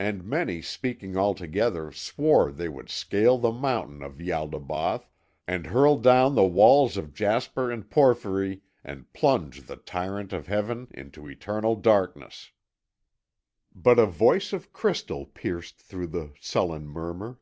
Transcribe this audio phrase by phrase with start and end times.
[0.00, 5.10] And many speaking all together swore they would scale the mountain of Ialdabaoth,
[5.46, 10.88] and hurl down the walls of jasper and porphyry, and plunge the tyrant of Heaven
[10.90, 12.52] into eternal darkness.
[13.74, 17.38] But a voice of crystal pierced through the sullen murmur.